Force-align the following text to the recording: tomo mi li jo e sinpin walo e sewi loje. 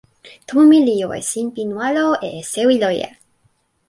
tomo 0.47 0.63
mi 0.69 0.79
li 0.87 0.95
jo 1.01 1.09
e 1.19 1.21
sinpin 1.31 1.69
walo 1.79 2.05
e 2.27 2.31
sewi 2.51 2.75
loje. 2.83 3.09